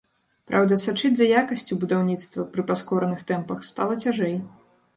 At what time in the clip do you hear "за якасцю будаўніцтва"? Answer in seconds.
1.19-2.47